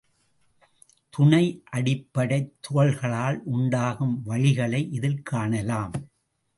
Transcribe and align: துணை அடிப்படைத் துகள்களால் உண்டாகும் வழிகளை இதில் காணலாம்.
துணை 1.09 1.63
அடிப்படைத் 1.71 2.53
துகள்களால் 2.61 3.41
உண்டாகும் 3.45 4.21
வழிகளை 4.25 4.91
இதில் 4.91 5.21
காணலாம். 5.21 5.91